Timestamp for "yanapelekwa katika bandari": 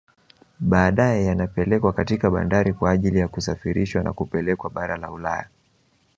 1.25-2.73